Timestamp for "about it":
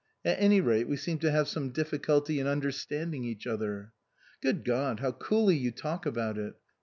6.07-6.55